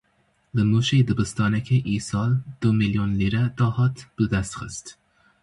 Li 0.55 0.63
Mûşê 0.69 0.97
dibistanekê 1.07 1.77
îsal 1.95 2.31
du 2.59 2.69
milyon 2.81 3.11
lîre 3.19 3.43
dahat 3.57 3.97
bi 4.15 4.25
dest 4.31 4.53
xist. 4.59 4.85